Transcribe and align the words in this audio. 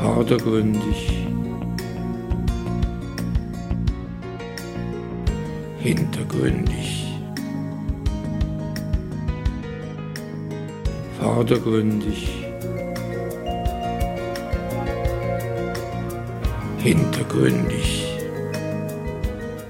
vordergründig, 0.00 1.26
hintergründig, 5.80 7.06
vordergründig, 11.20 12.28
hintergründig. 16.78 18.04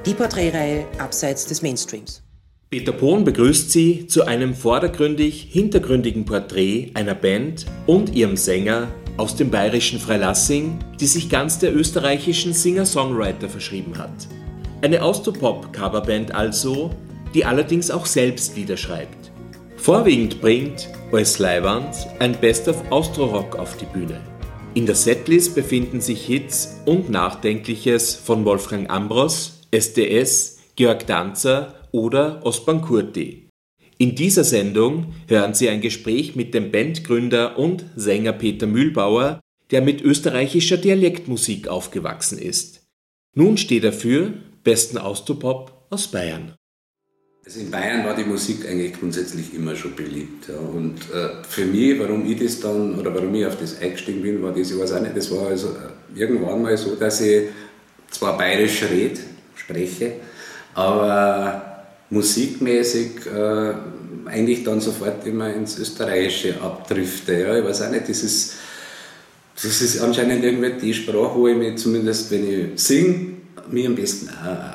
Die 0.04 0.14
Porträtreihe 0.14 0.84
abseits 0.98 1.46
des 1.46 1.62
Mainstreams. 1.62 2.22
Peter 2.70 2.92
Pohn 2.92 3.24
begrüßt 3.24 3.72
Sie 3.72 4.06
zu 4.08 4.26
einem 4.26 4.54
vordergründig 4.54 5.48
hintergründigen 5.50 6.26
Porträt 6.26 6.90
einer 6.92 7.14
Band 7.14 7.64
und 7.86 8.14
ihrem 8.14 8.36
Sänger 8.36 8.88
aus 9.18 9.36
dem 9.36 9.50
bayerischen 9.50 9.98
Freilassing, 9.98 10.78
die 10.98 11.06
sich 11.06 11.28
ganz 11.28 11.58
der 11.58 11.76
österreichischen 11.76 12.54
Singer-Songwriter 12.54 13.48
verschrieben 13.48 13.98
hat. 13.98 14.28
Eine 14.80 15.02
Austropop-Coverband 15.02 16.34
also, 16.34 16.90
die 17.34 17.44
allerdings 17.44 17.90
auch 17.90 18.06
selbst 18.06 18.56
Lieder 18.56 18.76
schreibt. 18.76 19.30
Vorwiegend 19.76 20.40
bringt 20.40 20.88
Wes 21.10 21.38
Leiwand 21.38 21.94
ein 22.20 22.32
Best 22.40 22.68
of 22.68 22.90
Austro-Rock 22.90 23.56
auf 23.56 23.76
die 23.76 23.86
Bühne. 23.86 24.20
In 24.74 24.86
der 24.86 24.94
Setlist 24.94 25.54
befinden 25.54 26.00
sich 26.00 26.24
Hits 26.24 26.80
und 26.84 27.10
Nachdenkliches 27.10 28.14
von 28.14 28.44
Wolfgang 28.44 28.88
Ambros, 28.88 29.60
SDS, 29.70 30.58
Georg 30.76 31.06
Danzer 31.06 31.74
oder 31.90 32.40
Osman 32.44 32.80
Kurti. 32.80 33.47
In 34.00 34.14
dieser 34.14 34.44
Sendung 34.44 35.12
hören 35.26 35.54
Sie 35.54 35.68
ein 35.68 35.80
Gespräch 35.80 36.36
mit 36.36 36.54
dem 36.54 36.70
Bandgründer 36.70 37.58
und 37.58 37.84
Sänger 37.96 38.32
Peter 38.32 38.68
Mühlbauer, 38.68 39.40
der 39.72 39.82
mit 39.82 40.00
österreichischer 40.02 40.76
Dialektmusik 40.76 41.66
aufgewachsen 41.66 42.38
ist. 42.38 42.86
Nun 43.34 43.56
steht 43.56 43.82
er 43.82 43.92
für 43.92 44.34
besten 44.62 44.98
Austropop 44.98 45.86
aus 45.90 46.06
Bayern. 46.08 46.54
Also 47.44 47.58
in 47.58 47.72
Bayern 47.72 48.04
war 48.04 48.14
die 48.14 48.24
Musik 48.24 48.68
eigentlich 48.68 48.92
grundsätzlich 48.92 49.52
immer 49.52 49.74
schon 49.74 49.96
beliebt. 49.96 50.48
Ja. 50.48 50.58
Und 50.58 50.98
äh, 51.12 51.42
für 51.48 51.64
mich, 51.64 51.98
warum 51.98 52.30
ich 52.30 52.38
das 52.38 52.60
dann, 52.60 53.00
oder 53.00 53.12
warum 53.12 53.34
ich 53.34 53.46
auf 53.46 53.58
das 53.58 53.80
eingestiegen 53.80 54.22
bin, 54.22 54.40
war 54.42 54.52
das, 54.52 54.70
ich 54.70 54.78
weiß 54.78 54.92
auch 54.92 55.00
nicht, 55.00 55.16
das 55.16 55.28
war 55.32 55.48
also 55.48 55.68
äh, 55.70 56.20
irgendwann 56.20 56.62
mal 56.62 56.76
so, 56.76 56.94
dass 56.94 57.20
ich 57.20 57.48
zwar 58.10 58.38
bayerisch 58.38 58.84
rede, 58.84 59.18
spreche, 59.56 60.12
aber 60.74 61.67
musikmäßig 62.10 63.26
äh, 63.26 63.74
eigentlich 64.26 64.64
dann 64.64 64.80
sofort 64.80 65.26
immer 65.26 65.52
ins 65.52 65.78
Österreichische 65.78 66.60
abdrifte. 66.60 67.40
Ja. 67.40 67.58
Ich 67.58 67.64
weiß 67.64 67.82
auch 67.82 67.90
nicht, 67.90 68.08
das 68.08 68.22
ist, 68.22 68.54
das 69.54 69.82
ist 69.82 70.00
anscheinend 70.00 70.44
irgendwie 70.44 70.72
die 70.80 70.94
Sprache, 70.94 71.34
wo 71.34 71.48
ich 71.48 71.56
mich 71.56 71.76
zumindest, 71.76 72.30
wenn 72.30 72.48
ich 72.48 72.80
singe, 72.80 73.38
mich 73.70 73.86
am 73.86 73.94
besten 73.94 74.30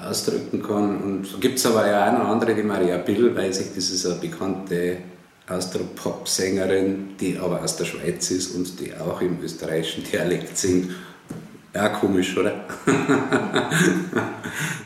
ausdrücken 0.08 0.62
kann. 0.62 1.02
Und 1.02 1.26
so 1.26 1.38
gibt 1.38 1.58
es 1.58 1.66
aber 1.66 1.88
ja 1.88 2.10
auch 2.10 2.20
noch 2.20 2.30
andere, 2.30 2.54
die 2.54 2.64
Maria 2.64 2.98
Bill, 2.98 3.36
weiß 3.36 3.62
ich, 3.62 3.68
das 3.76 3.90
ist 3.90 4.06
eine 4.06 4.16
bekannte 4.16 4.98
Austropop-Sängerin, 5.48 7.16
die 7.20 7.38
aber 7.38 7.62
aus 7.62 7.76
der 7.76 7.86
Schweiz 7.86 8.30
ist 8.32 8.56
und 8.56 8.80
die 8.80 8.94
auch 8.94 9.22
im 9.22 9.42
österreichischen 9.42 10.04
Dialekt 10.04 10.58
singt. 10.58 10.92
Ja, 11.74 11.90
komisch, 11.90 12.38
oder? 12.38 12.66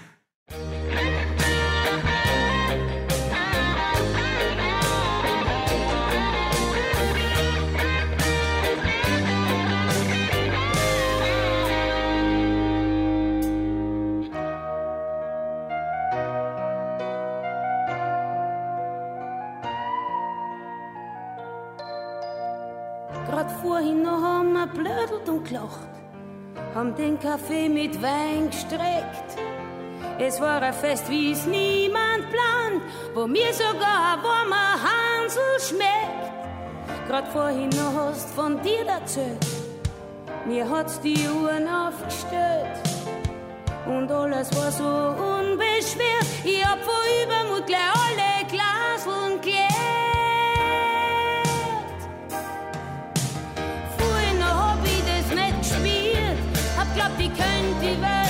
Es 30.38 30.44
war 30.44 30.62
ein 30.62 30.72
Fest, 30.72 31.10
wie 31.10 31.32
es 31.32 31.48
niemand 31.48 32.30
plant, 32.30 32.84
wo 33.16 33.26
mir 33.26 33.52
sogar 33.52 34.14
ein 34.14 34.24
warmer 34.24 34.78
Hansel 34.86 35.60
schmeckt. 35.60 36.32
Grad 37.08 37.28
vorhin 37.30 37.70
noch 37.70 37.96
hast 37.96 38.30
von 38.36 38.62
dir 38.62 38.86
erzählt, 38.86 39.44
mir 40.46 40.70
hat's 40.70 41.02
die 41.02 41.28
Uhren 41.28 41.68
aufgestellt. 41.68 42.78
Und 43.88 44.12
alles 44.12 44.56
war 44.56 44.72
so 44.72 44.84
unbeschwert, 44.84 46.28
ich 46.44 46.64
hab 46.64 46.84
vor 46.84 47.02
Übermut 47.24 47.66
gleich 47.66 47.96
alle 47.96 48.46
Glaseln 48.46 49.42
klärt. 49.42 49.88
glaubt, 56.98 57.20
die 57.20 57.30
könnt 57.30 57.82
die 57.82 58.02
Welt 58.02 58.27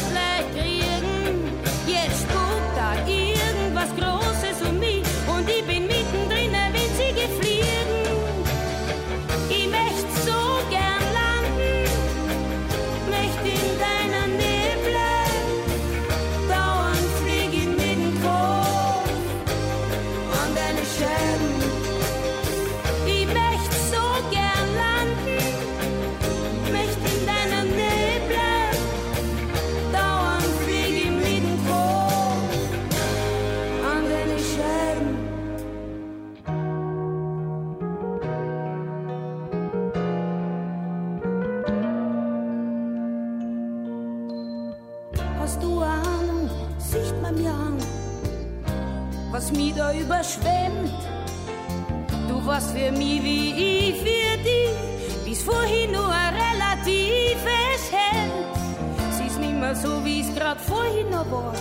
Warst 52.57 52.71
für 52.71 52.91
mich 52.91 53.21
wie 53.23 53.51
ich 53.51 53.95
für 53.97 54.37
dich, 54.41 55.25
bis 55.25 55.43
vorhin 55.43 55.91
nur 55.91 56.09
ein 56.09 56.33
relatives 56.33 57.81
Hemd. 57.91 59.13
Sie 59.15 59.27
ist 59.27 59.39
nimmer 59.39 59.75
so, 59.75 60.03
wie 60.03 60.21
es 60.21 60.35
grad 60.35 60.59
vorhin 60.59 61.07
noch 61.11 61.29
war. 61.31 61.53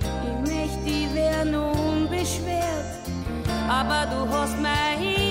Ich 0.00 0.50
möchte, 0.50 0.84
die 0.84 1.08
wär 1.14 1.44
nur 1.44 1.70
unbeschwert, 1.70 2.98
aber 3.68 4.08
du 4.10 4.28
hast 4.28 4.60
mein 4.60 5.27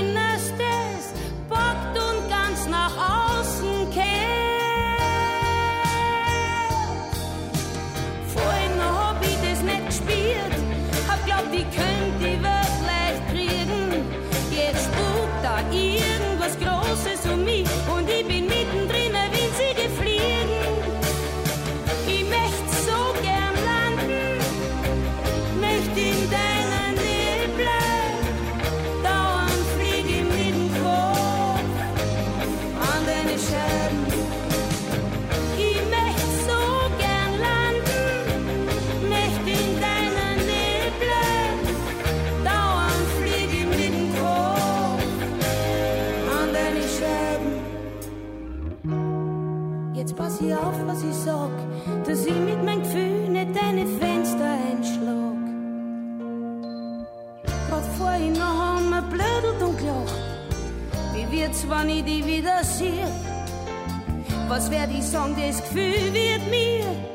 ich 64.71 64.95
die 64.95 65.01
Song, 65.01 65.35
das 65.35 65.61
Gefühl 65.61 66.13
wird 66.13 66.49
mir 66.49 67.06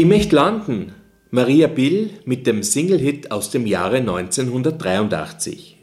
Ich 0.00 0.06
möchte 0.06 0.34
landen. 0.34 0.94
Maria 1.30 1.66
Bill 1.66 2.08
mit 2.24 2.46
dem 2.46 2.62
Single-Hit 2.62 3.30
aus 3.32 3.50
dem 3.50 3.66
Jahre 3.66 3.98
1983. 3.98 5.76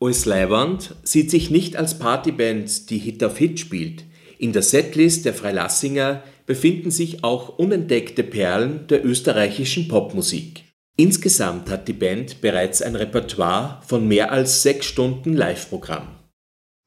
Als 0.00 0.24
Leiwand 0.24 0.96
sieht 1.04 1.30
sich 1.30 1.48
nicht 1.48 1.76
als 1.76 2.00
Partyband, 2.00 2.90
die 2.90 2.98
Hit 2.98 3.22
auf 3.22 3.38
Hit 3.38 3.60
spielt. 3.60 4.02
In 4.38 4.52
der 4.52 4.62
Setlist 4.62 5.24
der 5.24 5.34
Freilassinger 5.34 6.24
befinden 6.46 6.90
sich 6.90 7.22
auch 7.22 7.60
unentdeckte 7.60 8.24
Perlen 8.24 8.88
der 8.88 9.06
österreichischen 9.06 9.86
Popmusik. 9.86 10.64
Insgesamt 10.96 11.70
hat 11.70 11.86
die 11.86 11.92
Band 11.92 12.40
bereits 12.40 12.82
ein 12.82 12.96
Repertoire 12.96 13.82
von 13.86 14.08
mehr 14.08 14.32
als 14.32 14.64
sechs 14.64 14.86
Stunden 14.86 15.34
Live-Programm. 15.34 16.08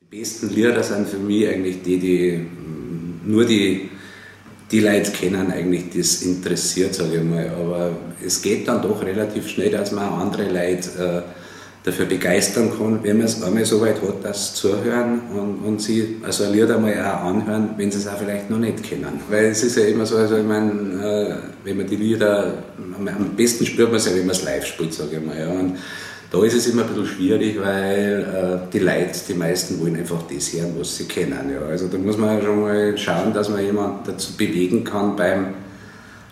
Die 0.02 0.18
besten 0.18 0.54
Lieder 0.54 0.84
sind 0.84 1.08
für 1.08 1.18
mich 1.18 1.48
eigentlich 1.48 1.82
die, 1.82 1.98
die 1.98 2.32
mm, 2.40 3.22
nur 3.24 3.46
die, 3.46 3.90
die 4.72 4.80
Leute 4.80 5.12
kennen, 5.12 5.52
eigentlich, 5.52 5.96
es 5.96 6.24
interessiert, 6.24 6.96
sage 6.96 7.18
ich 7.18 7.24
mal. 7.24 7.50
Aber 7.50 7.92
es 8.26 8.42
geht 8.42 8.68
dann 8.68 8.82
doch 8.82 9.04
relativ 9.04 9.48
schnell, 9.48 9.72
dass 9.72 9.92
man 9.92 10.10
andere 10.10 10.46
Leute 10.46 10.90
äh, 11.00 11.22
dafür 11.86 12.06
begeistern 12.06 12.72
kann, 12.76 13.04
wenn 13.04 13.18
man 13.18 13.28
es 13.28 13.44
einmal 13.44 13.64
so 13.64 13.80
weit 13.80 14.02
hat, 14.02 14.26
dass 14.26 14.56
sie 14.56 14.62
zuhören 14.62 15.22
und, 15.36 15.58
und 15.64 15.82
sie 15.82 16.18
also 16.24 16.46
ein 16.46 16.54
Lied 16.54 16.72
einmal 16.72 16.94
auch 16.94 17.26
anhören, 17.26 17.76
wenn 17.78 17.92
sie 17.92 18.00
es 18.00 18.08
auch 18.08 18.18
vielleicht 18.18 18.50
noch 18.50 18.58
nicht 18.58 18.82
kennen. 18.82 19.20
Weil 19.30 19.46
es 19.46 19.64
ist 19.64 19.78
ja 19.78 19.84
immer 19.84 20.06
so, 20.06 20.18
also 20.18 20.38
ich 20.38 20.44
meine, 20.44 20.72
äh, 20.72 21.36
wenn 21.64 21.78
man 21.78 21.86
die 21.86 21.96
Lieder, 21.96 22.64
am 22.98 23.36
besten 23.36 23.68
spürt 23.68 23.90
man 23.90 23.98
es 23.98 24.06
ja, 24.08 24.14
wenn 24.16 24.26
man 24.26 24.36
es 24.36 24.44
live 24.44 24.66
spielt, 24.66 24.94
sage 24.96 25.18
ich 25.18 25.26
mal. 25.26 25.38
Ja. 25.38 25.48
Und 25.50 25.78
da 26.31 26.44
ist 26.44 26.56
es 26.56 26.68
immer 26.68 26.83
ein 26.83 26.89
bisschen 26.89 27.07
schwierig, 27.07 27.60
weil 27.60 28.22
äh, 28.22 28.72
die 28.72 28.80
Leute, 28.80 29.19
die 29.27 29.33
meisten 29.33 29.80
wollen 29.80 29.95
einfach 29.95 30.24
das 30.24 30.54
hören, 30.54 30.74
was 30.77 30.98
sie 30.98 31.06
kennen. 31.06 31.51
Ja. 31.54 31.68
Also 31.68 31.88
da 31.88 31.98
muss 31.98 32.18
man 32.18 32.42
schon 32.42 32.62
mal 32.62 32.98
schauen, 32.98 33.33
dass 33.33 33.50
man 33.50 33.63
jemanden 33.63 34.00
dazu 34.06 34.33
bewegen 34.33 34.83
kann 34.83 35.16
beim 35.16 35.54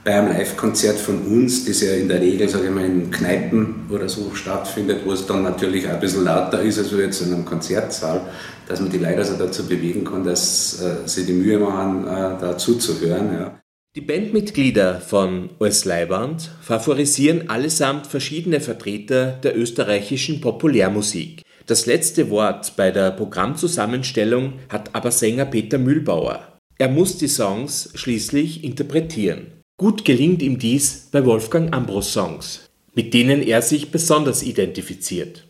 bei 0.03 0.19
einem 0.19 0.33
Live-Konzert 0.33 0.97
von 0.97 1.21
uns, 1.21 1.65
das 1.65 1.81
ja 1.81 1.93
in 1.93 2.09
der 2.09 2.19
Regel, 2.19 2.49
sage 2.49 2.65
ich 2.65 2.71
mal, 2.71 2.83
in 2.83 3.09
Kneipen 3.09 3.85
oder 3.89 4.09
so 4.09 4.35
stattfindet, 4.35 5.01
wo 5.05 5.13
es 5.13 5.25
dann 5.25 5.43
natürlich 5.43 5.87
auch 5.87 5.93
ein 5.93 5.99
bisschen 6.01 6.25
lauter 6.25 6.61
ist 6.61 6.77
als 6.77 6.91
jetzt 6.91 7.21
in 7.21 7.33
einem 7.33 7.45
Konzertsaal, 7.45 8.21
dass 8.67 8.81
man 8.81 8.89
die 8.89 8.97
Leute 8.97 9.19
also 9.19 9.35
dazu 9.37 9.65
bewegen 9.65 10.03
kann, 10.03 10.25
dass 10.25 10.81
äh, 10.81 11.07
sie 11.07 11.25
die 11.25 11.33
Mühe 11.33 11.57
machen, 11.57 12.05
äh, 12.05 12.37
da 12.39 12.57
zuzuhören. 12.57 13.33
Ja. 13.33 13.62
Die 13.95 14.01
Bandmitglieder 14.01 14.99
von 15.01 15.51
Als 15.59 15.85
Leiband 15.85 16.49
favorisieren 16.63 17.51
allesamt 17.51 18.07
verschiedene 18.07 18.59
Vertreter 18.59 19.33
der 19.43 19.55
österreichischen 19.55 20.41
Populärmusik. 20.41 21.43
Das 21.67 21.85
letzte 21.85 22.31
Wort 22.31 22.75
bei 22.75 22.89
der 22.89 23.11
Programmzusammenstellung 23.11 24.53
hat 24.69 24.95
aber 24.95 25.11
Sänger 25.11 25.45
Peter 25.45 25.77
Mühlbauer. 25.77 26.57
Er 26.79 26.89
muss 26.89 27.19
die 27.19 27.27
Songs 27.27 27.91
schließlich 27.93 28.63
interpretieren. 28.63 29.61
Gut 29.77 30.03
gelingt 30.05 30.41
ihm 30.41 30.57
dies 30.57 31.09
bei 31.11 31.23
Wolfgang 31.23 31.71
Ambros 31.71 32.13
Songs, 32.13 32.67
mit 32.95 33.13
denen 33.13 33.43
er 33.43 33.61
sich 33.61 33.91
besonders 33.91 34.41
identifiziert. 34.41 35.47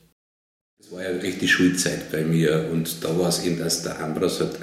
War 0.94 1.02
ja 1.02 1.10
richtig 1.18 1.52
Schulzeit 1.52 2.12
bei 2.12 2.22
mir 2.22 2.70
und 2.72 3.04
da 3.04 3.18
war 3.18 3.30
es 3.30 3.44
eben, 3.44 3.58
dass 3.58 3.82
der 3.82 4.00
Ambros 4.00 4.40
hat, 4.40 4.60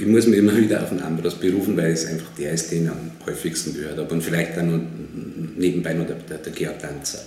ich 0.00 0.06
muss 0.06 0.26
mich 0.26 0.38
immer 0.38 0.56
wieder 0.56 0.82
auf 0.82 0.88
den 0.88 1.02
Ambros 1.02 1.34
berufen, 1.34 1.76
weil 1.76 1.92
es 1.92 2.06
einfach 2.06 2.28
der 2.38 2.52
ist, 2.52 2.70
den 2.70 2.84
ich 2.84 2.90
am 2.90 3.10
häufigsten 3.26 3.74
gehört 3.74 3.98
habe 3.98 4.14
und 4.14 4.22
vielleicht 4.22 4.56
dann 4.56 4.88
nebenbei 5.58 5.92
noch 5.92 6.06
der, 6.06 6.16
der, 6.16 6.38
der 6.38 6.52
Georg 6.52 6.78
Danzer. 6.78 7.18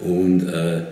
Und 0.00 0.48
äh, 0.48 0.82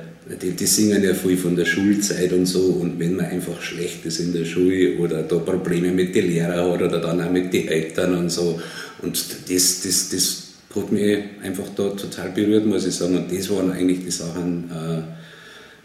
die, 0.41 0.53
die, 0.53 0.67
singen 0.67 1.03
ja 1.03 1.13
viel 1.13 1.37
von 1.37 1.57
der 1.57 1.65
Schulzeit 1.65 2.33
und 2.33 2.47
so 2.47 2.61
und 2.61 3.01
wenn 3.01 3.17
man 3.17 3.27
einfach 3.27 3.61
schlecht 3.61 4.07
ist 4.07 4.21
in 4.21 4.33
der 4.33 4.45
Schule 4.45 4.97
oder 4.99 5.25
da 5.25 5.39
Probleme 5.39 5.91
mit 5.91 6.15
den 6.15 6.29
Lehrern 6.29 6.73
hat 6.73 6.83
oder 6.83 7.01
dann 7.01 7.21
auch 7.21 7.33
mit 7.33 7.53
den 7.53 7.67
Eltern 7.67 8.17
und 8.17 8.31
so 8.31 8.61
und 9.03 9.19
das, 9.49 9.83
das, 9.83 10.09
das 10.11 10.45
hat 10.77 10.93
mich 10.93 11.19
einfach 11.43 11.67
da 11.75 11.89
total 11.91 12.31
berührt, 12.31 12.65
muss 12.65 12.87
ich 12.87 12.95
sagen 12.95 13.17
und 13.17 13.33
das 13.37 13.51
waren 13.51 13.73
eigentlich 13.73 14.05
die 14.05 14.11
Sachen, 14.13 14.71
äh, 14.71 15.20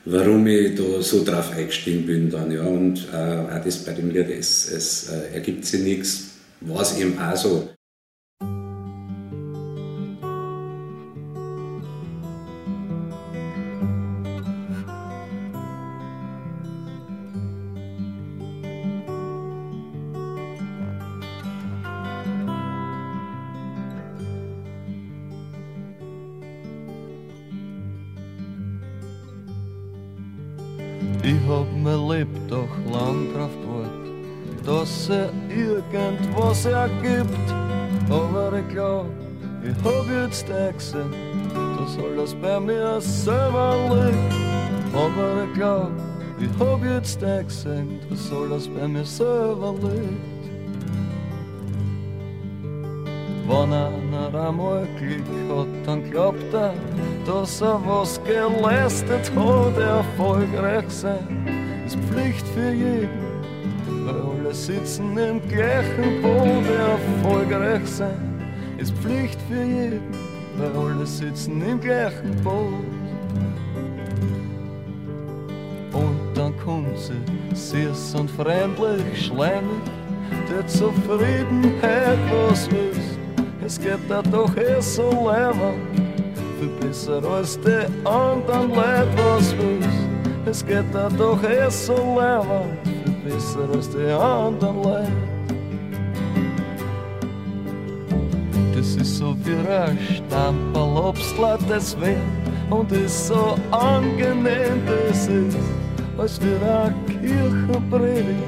warum 0.05 0.47
ich 0.47 0.75
da 0.75 1.01
so 1.01 1.23
drauf 1.23 1.51
eingestiegen 1.51 2.05
bin 2.05 2.29
dann, 2.29 2.51
ja 2.51 2.63
und 2.63 3.07
äh, 3.11 3.15
auch 3.15 3.63
das 3.63 3.83
bei 3.83 3.93
dem 3.93 4.11
Lied, 4.11 4.29
es, 4.29 4.71
es 4.71 5.09
äh, 5.09 5.33
ergibt 5.33 5.65
sich 5.65 5.81
nichts, 5.81 6.31
war 6.61 6.81
es 6.81 6.97
eben 6.97 7.17
auch 7.19 7.35
so. 7.35 7.69
Jetzt 40.95 41.13
eingesehen, 41.13 41.77
dass 41.77 41.97
alles 41.97 42.35
bei 42.35 42.59
mir 42.59 43.01
selber 43.01 43.75
liegt. 43.89 44.33
Aber 44.93 45.43
ich 45.43 45.53
glaub, 45.53 45.91
ich 46.39 46.59
hab 46.59 46.83
jetzt 46.83 47.23
eingesehen, 47.23 47.99
dass 48.09 48.31
alles 48.31 48.67
bei 48.67 48.87
mir 48.87 49.05
selber 49.05 49.73
liegt. 49.81 50.35
Wenn 53.47 53.73
einer 53.73 54.47
einmal 54.47 54.87
Glück 54.97 55.21
hat, 55.49 55.67
dann 55.85 56.09
glaubt 56.09 56.53
er, 56.53 56.73
dass 57.27 57.61
er 57.61 57.79
was 57.85 58.19
geleistet 58.23 59.31
hat, 59.35 59.77
erfolgreich 59.77 60.89
sein 60.89 61.45
ist 61.85 61.97
Pflicht 62.09 62.47
für 62.47 62.71
jeden, 62.71 63.09
weil 64.05 64.15
alle 64.15 64.53
sitzen 64.55 65.15
im 65.15 65.39
gleichen 65.47 66.23
Boot, 66.23 66.65
erfolgreich 67.21 67.85
sein 67.85 68.35
ist 68.79 68.91
Pflicht 68.97 69.39
für 69.47 69.63
jeden, 69.63 70.24
weil 70.57 70.71
alle 70.75 71.05
sitzen 71.05 71.61
im 71.61 71.79
gleichen 71.79 72.35
Boot. 72.43 72.83
Und 75.93 76.19
dann 76.33 76.53
kommt 76.57 76.97
sie, 76.97 77.13
süß 77.53 78.15
und 78.15 78.31
freundlich, 78.31 79.25
schleimig, 79.25 79.81
der 80.49 80.67
Zufriedenheit 80.67 82.19
was 82.31 82.69
willst. 82.69 83.19
Es 83.65 83.79
geht 83.79 83.99
da 84.09 84.21
doch 84.21 84.55
eh 84.57 84.81
so 84.81 85.09
leibend, 85.25 85.79
viel 86.59 86.69
besser 86.79 87.23
als 87.23 87.59
die 87.59 88.07
anderen 88.07 88.69
Leute 88.69 89.07
was 89.15 89.55
willst. 89.57 89.89
Es 90.45 90.65
geht 90.65 90.93
da 90.93 91.09
doch 91.09 91.41
eh 91.43 91.69
so 91.69 91.95
leibend, 92.19 92.77
viel 92.83 93.33
besser 93.33 93.67
als 93.73 93.89
die 93.89 94.11
anderen 94.11 94.83
Leute. 94.83 95.34
Das 98.85 98.97
ist 98.97 99.17
so 99.17 99.35
wie 99.43 99.67
ein 99.67 99.97
Stamperl, 99.97 100.97
Obstler, 100.97 101.57
das 101.67 101.99
wär 101.99 102.21
und 102.69 102.91
ist 102.91 103.27
so 103.27 103.55
angenehm, 103.71 104.79
das 104.85 105.25
ist, 105.25 105.57
als 106.19 106.39
wie 106.39 106.53
ein 106.63 106.93
Kirchenpredigt. 107.07 108.43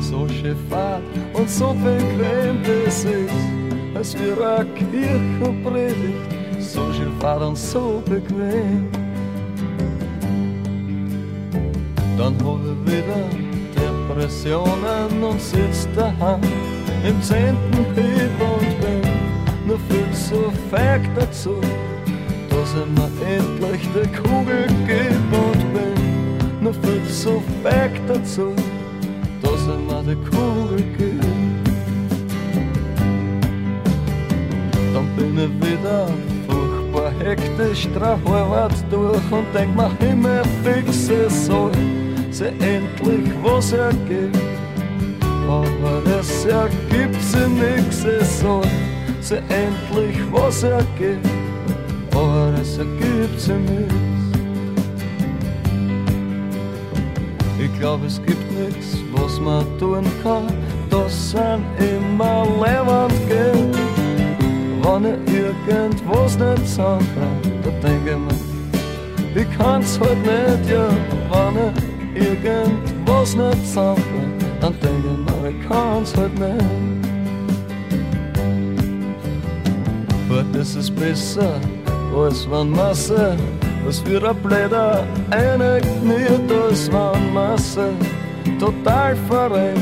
So 0.00 0.28
schön 0.28 0.56
fad 0.70 1.02
und 1.32 1.50
so 1.50 1.74
bequem, 1.74 2.62
das 2.62 3.04
ist, 3.04 3.34
als 3.96 4.14
wie 4.14 4.40
ein 4.40 4.72
Kirchenpredigt. 4.76 6.30
So 6.60 6.92
schön 6.92 7.12
fad 7.18 7.42
und 7.42 7.58
so 7.58 8.00
bequem. 8.04 8.88
Dann 12.16 12.34
hab 12.44 12.60
ich 12.60 12.92
wieder 12.92 13.24
Depressionen 13.74 15.24
und 15.24 15.40
sitz 15.40 15.88
daheim 15.96 16.40
im 17.04 17.20
zehnten 17.20 17.84
Hieb 17.96 18.30
und 18.40 18.80
bin 18.80 19.15
nur 19.66 19.78
viel 19.90 20.12
zu 20.12 20.52
feig 20.70 21.02
dazu, 21.16 21.60
dass 22.48 22.74
ich 22.74 22.86
mir 22.94 23.10
endlich 23.26 23.82
die 23.94 24.08
Kugel 24.16 24.66
und 25.32 25.74
bin 25.74 26.62
nur 26.62 26.74
viel 26.74 27.04
zu 27.08 27.42
feig 27.62 28.00
dazu, 28.06 28.54
dass 29.42 29.62
ich 29.62 29.80
mir 29.88 30.02
die 30.02 30.30
Kugel 30.30 30.84
geb. 30.96 31.20
Dann 34.94 35.08
bin 35.16 35.36
ich 35.36 35.68
wieder 35.68 36.06
furchtbar 36.46 37.12
hektisch, 37.18 37.88
traf 37.94 38.24
Arbeit 38.26 38.72
durch 38.90 39.32
und 39.32 39.46
denk 39.52 39.74
mir 39.74 39.90
immer 40.08 40.42
fixe 40.62 41.28
soll 41.28 41.72
sie 42.30 42.46
endlich 42.46 43.32
was 43.42 43.72
ergibt. 43.72 44.38
Aber 45.48 46.02
es 46.18 46.44
ergibt 46.44 47.22
sie 47.22 47.46
nix, 47.48 48.04
es 48.04 48.40
soll 48.40 48.62
sie 49.26 49.38
endlich 49.48 50.18
was 50.30 50.62
ergibt. 50.62 51.28
Aber 52.12 52.54
es 52.60 52.78
ergibt 52.78 53.40
sie 53.40 53.54
nix. 53.54 53.94
Ich 57.58 57.78
glaub, 57.80 58.04
es 58.04 58.22
gibt 58.24 58.44
nix, 58.52 58.98
was 59.12 59.40
man 59.40 59.64
tun 59.78 60.04
kann, 60.22 60.46
das 60.90 61.30
sind 61.30 61.64
immer 61.80 62.44
lebend 62.62 63.28
geht. 63.28 63.76
Wenn 64.82 65.04
ich 65.04 65.34
irgendwas 65.34 66.38
nicht 66.38 66.68
sagen 66.68 67.06
kann, 67.14 67.52
da 67.64 67.70
denke 67.88 68.10
ich 68.10 68.16
mir, 68.16 69.40
ich 69.42 69.58
kann's 69.58 69.98
halt 69.98 70.18
nicht, 70.18 70.70
ja, 70.70 70.88
wenn 71.32 71.74
ich 72.14 72.28
irgendwas 72.28 73.34
nicht 73.34 73.66
sagen, 73.66 74.02
dann 74.60 74.74
denke 74.80 75.08
ich 75.12 75.42
mir, 75.42 75.48
ich 75.48 75.68
kann's 75.68 76.16
halt 76.16 76.38
nicht. 76.38 77.05
Heute 80.36 80.58
ist 80.58 80.76
es 80.76 80.90
besser, 80.90 81.58
als 82.14 82.46
wenn 82.50 82.70
Masse, 82.70 83.38
was 83.86 84.04
wir 84.04 84.22
ein 84.22 84.36
Blätter? 84.42 85.02
Einkniert, 85.30 86.52
als 86.52 86.92
wenn 86.92 87.32
Masse. 87.32 87.88
Total 88.60 89.16
verrennt 89.28 89.78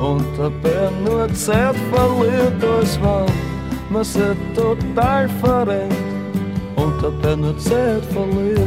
und 0.00 0.24
dabei 0.38 0.88
nur 1.04 1.26
Zeit 1.34 1.74
verliert, 1.92 2.62
als 2.62 2.96
wenn 3.02 3.26
Masse. 3.92 4.36
Total 4.54 5.28
verrennt 5.42 5.96
und 6.76 7.02
dabei 7.02 7.34
nur 7.34 7.58
Zeit 7.58 8.04
verliert. 8.04 8.58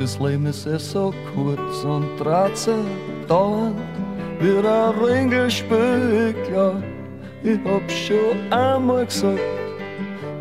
das 0.00 0.18
Leben 0.18 0.46
ist 0.46 0.66
eh 0.66 0.78
so 0.78 1.14
kurz 1.32 1.84
und 1.84 2.08
trotzdem 2.18 2.84
dauernd 3.28 3.76
wie 4.40 4.58
ein 4.58 4.94
Ringelspiel. 5.02 6.34
Ich 6.34 6.50
glaub, 6.50 6.82
ich 7.44 7.58
hab 7.64 7.90
schon 7.90 8.52
einmal 8.52 9.04
gesagt, 9.04 9.38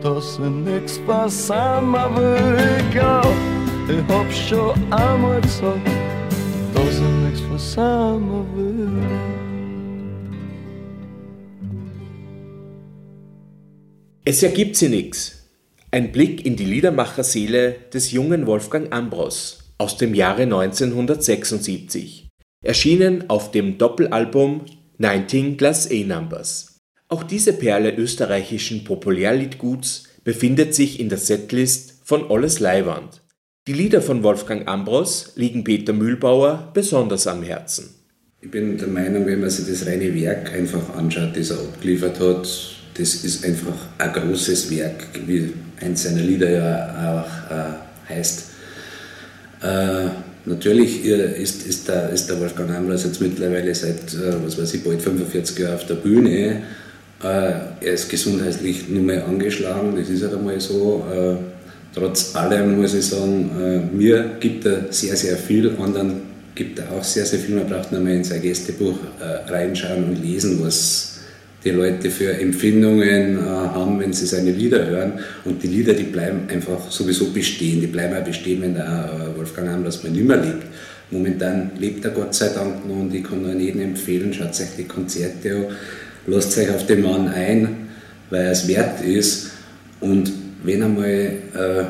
dass 0.01 0.39
ich 0.39 0.49
nix 0.49 0.97
versammeln 0.99 2.15
will. 2.15 2.57
Ich 3.89 4.07
hab 4.07 4.31
schon 4.31 4.93
einmal 4.93 5.41
gesagt, 5.41 5.85
dass 6.73 6.95
ich 6.95 7.27
nix 7.27 7.41
versammeln 7.41 8.47
will. 8.55 8.89
Es 14.23 14.41
ergibt 14.41 14.77
sie 14.77 14.87
nix. 14.87 15.49
Ein 15.91 16.13
Blick 16.13 16.45
in 16.45 16.55
die 16.55 16.65
Liedermacherseele 16.65 17.75
des 17.93 18.13
jungen 18.13 18.47
Wolfgang 18.47 18.91
Ambros 18.93 19.59
aus 19.77 19.97
dem 19.97 20.15
Jahre 20.15 20.43
1976, 20.43 22.29
erschienen 22.63 23.29
auf 23.29 23.51
dem 23.51 23.77
Doppelalbum 23.77 24.61
19 24.97 25.57
Class 25.57 25.91
A 25.91 25.95
Numbers. 25.95 26.72
Auch 27.13 27.21
diese 27.21 27.53
Perle 27.53 27.95
österreichischen 27.95 28.85
Populärliedguts 28.85 30.05
befindet 30.23 30.73
sich 30.73 30.99
in 30.99 31.09
der 31.09 31.19
Setlist 31.19 31.93
von 32.03 32.23
Olles 32.31 32.59
Leiwand. 32.59 33.21
Die 33.67 33.73
Lieder 33.73 34.01
von 34.01 34.23
Wolfgang 34.23 34.67
Ambros 34.67 35.33
liegen 35.35 35.63
Peter 35.63 35.93
Mühlbauer 35.93 36.71
besonders 36.73 37.27
am 37.27 37.43
Herzen. 37.43 37.93
Ich 38.41 38.49
bin 38.49 38.79
der 38.79 38.87
Meinung, 38.87 39.27
wenn 39.27 39.41
man 39.41 39.51
sich 39.51 39.67
das 39.67 39.85
reine 39.85 40.11
Werk 40.19 40.53
einfach 40.53 40.95
anschaut, 40.95 41.37
das 41.37 41.51
er 41.51 41.59
abgeliefert 41.59 42.19
hat, 42.19 42.49
das 42.95 43.13
ist 43.23 43.45
einfach 43.45 43.77
ein 43.99 44.11
großes 44.11 44.71
Werk, 44.71 45.05
wie 45.27 45.53
eins 45.81 46.01
seiner 46.01 46.23
Lieder 46.23 46.49
ja 46.49 47.21
auch 47.21 47.51
äh, 47.55 48.11
heißt. 48.11 48.43
Äh, 49.61 50.09
natürlich 50.45 51.05
ist, 51.05 51.67
ist, 51.67 51.87
der, 51.87 52.09
ist 52.09 52.27
der 52.27 52.39
Wolfgang 52.39 52.71
Ambros 52.71 53.03
jetzt 53.03 53.21
mittlerweile 53.21 53.75
seit, 53.75 54.15
äh, 54.15 54.43
was 54.43 54.57
weiß 54.57 54.73
ich, 54.73 54.83
bald 54.83 54.99
45 54.99 55.59
Jahren 55.59 55.75
auf 55.75 55.85
der 55.85 55.93
Bühne. 55.93 56.63
Äh, 57.23 57.85
er 57.85 57.93
ist 57.93 58.09
gesundheitlich 58.09 58.89
nicht 58.89 59.05
mehr 59.05 59.25
angeschlagen, 59.25 59.95
das 59.95 60.09
ist 60.09 60.23
halt 60.23 60.33
einmal 60.33 60.59
so. 60.59 61.05
Äh, 61.11 61.35
trotz 61.95 62.35
allem 62.35 62.81
muss 62.81 62.93
ich 62.93 63.05
sagen, 63.05 63.49
äh, 63.59 63.95
mir 63.95 64.31
gibt 64.39 64.65
er 64.65 64.91
sehr, 64.91 65.15
sehr 65.15 65.37
viel, 65.37 65.71
anderen 65.79 66.33
gibt 66.53 66.79
er 66.79 66.91
auch 66.91 67.03
sehr, 67.03 67.25
sehr 67.25 67.39
viel. 67.39 67.55
Man 67.55 67.67
braucht 67.67 67.91
nur 67.91 68.01
mal 68.01 68.13
in 68.13 68.23
sein 68.23 68.41
Gästebuch 68.41 68.97
reinschauen 69.47 70.03
und 70.03 70.23
lesen, 70.23 70.59
was 70.63 71.13
die 71.63 71.71
Leute 71.71 72.09
für 72.11 72.33
Empfindungen 72.33 73.37
äh, 73.37 73.41
haben, 73.41 73.99
wenn 73.99 74.13
sie 74.13 74.25
seine 74.25 74.51
Lieder 74.51 74.85
hören. 74.85 75.13
Und 75.45 75.63
die 75.63 75.67
Lieder, 75.67 75.93
die 75.93 76.03
bleiben 76.03 76.41
einfach 76.49 76.91
sowieso 76.91 77.31
bestehen. 77.31 77.81
Die 77.81 77.87
bleiben 77.87 78.15
auch 78.15 78.23
bestehen, 78.23 78.61
wenn 78.61 78.75
der 78.75 79.31
Wolfgang 79.35 79.69
Ambros 79.69 80.03
mal 80.03 80.11
mehr 80.11 80.37
lebt. 80.37 80.63
Momentan 81.09 81.71
lebt 81.79 82.03
er 82.05 82.11
Gott 82.11 82.33
sei 82.33 82.49
Dank 82.49 82.87
noch 82.87 82.99
und 82.99 83.13
ich 83.13 83.23
kann 83.23 83.41
nur 83.41 83.53
jedem 83.53 83.81
empfehlen, 83.81 84.33
schaut 84.33 84.49
euch 84.49 84.75
die 84.77 84.85
Konzerte 84.85 85.55
an, 85.55 85.65
lasst 86.27 86.57
euch 86.57 86.69
auf 86.69 86.85
den 86.85 87.01
Mann 87.01 87.27
ein, 87.27 87.89
weil 88.29 88.45
er 88.45 88.51
es 88.51 88.67
wert 88.67 89.01
ist. 89.01 89.51
Und 89.99 90.31
wenn 90.63 90.83
einmal 90.83 91.09
äh, 91.09 91.83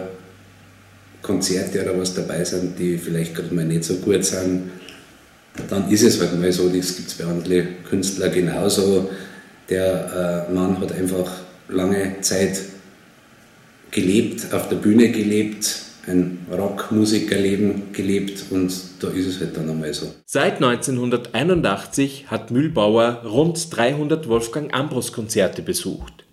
Konzerte 1.21 1.83
oder 1.83 1.97
was 1.97 2.13
dabei 2.13 2.43
sind, 2.43 2.77
die 2.77 2.97
vielleicht 2.97 3.35
gerade 3.35 3.53
mal 3.53 3.65
nicht 3.65 3.83
so 3.83 3.95
gut 3.95 4.25
sind, 4.25 4.71
dann 5.69 5.89
ist 5.89 6.03
es 6.03 6.19
halt 6.19 6.39
mal 6.39 6.51
so, 6.51 6.67
das 6.67 6.95
gibt 6.95 7.09
es 7.09 7.13
bei 7.13 7.25
anderen 7.25 7.67
Künstlern 7.87 8.31
genauso 8.31 9.09
der 9.69 10.47
äh, 10.49 10.53
Mann 10.53 10.79
hat 10.79 10.91
einfach 10.91 11.31
lange 11.69 12.17
Zeit 12.21 12.59
gelebt, 13.91 14.53
auf 14.53 14.69
der 14.69 14.77
Bühne 14.77 15.11
gelebt, 15.11 15.82
ein 16.07 16.45
Rockmusikerleben 16.51 17.93
gelebt 17.93 18.45
und 18.49 18.73
da 18.99 19.07
ist 19.09 19.25
es 19.25 19.39
halt 19.39 19.55
dann 19.55 19.69
einmal 19.69 19.93
so. 19.93 20.13
Seit 20.25 20.55
1981 20.55 22.25
hat 22.27 22.51
Mühlbauer 22.51 23.23
rund 23.23 23.75
300 23.75 24.27
Wolfgang 24.27 24.73
Ambros 24.73 25.13
Konzerte 25.13 25.61
besucht. 25.61 26.25